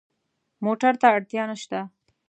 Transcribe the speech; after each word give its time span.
موټر 0.65 0.93
ته 1.01 1.07
اړتیا 1.15 1.43
نه 1.49 1.55
شته. 1.61 1.79